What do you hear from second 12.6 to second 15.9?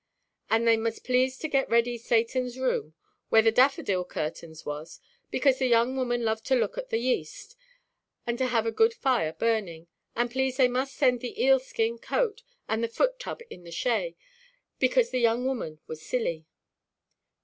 and the foot–tub in the shay, because the young woman